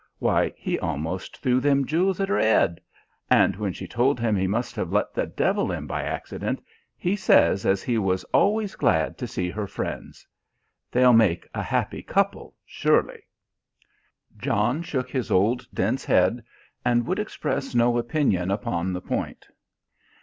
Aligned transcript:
Why, 0.17 0.51
he 0.57 0.79
almost 0.79 1.37
threw 1.37 1.59
them 1.59 1.85
jewels 1.85 2.19
at 2.19 2.27
her 2.27 2.39
'ead; 2.39 2.81
and 3.29 3.55
when 3.55 3.71
she 3.71 3.85
told 3.87 4.19
him 4.19 4.35
he 4.35 4.47
must 4.47 4.75
have 4.75 4.91
let 4.91 5.13
the 5.13 5.27
devil 5.27 5.71
in 5.71 5.85
by 5.85 6.01
accident, 6.01 6.59
he 6.97 7.15
says 7.15 7.67
as 7.67 7.83
he 7.83 7.99
was 7.99 8.23
always 8.33 8.73
glad 8.73 9.15
to 9.19 9.27
see 9.27 9.51
her 9.51 9.67
friends. 9.67 10.25
They'll 10.91 11.13
make 11.13 11.47
a 11.53 11.61
happy 11.61 12.01
couple, 12.01 12.55
surely." 12.65 13.21
John 14.39 14.81
shook 14.81 15.11
his 15.11 15.29
old 15.29 15.67
dense 15.71 16.03
head, 16.03 16.43
and 16.83 17.05
would 17.05 17.19
express 17.19 17.75
no 17.75 17.99
opinion 17.99 18.49
upon 18.49 18.93
the 18.93 19.01
point. 19.01 19.45